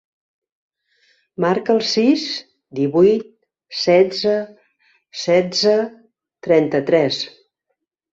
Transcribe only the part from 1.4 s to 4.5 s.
Marca el sis, divuit, setze,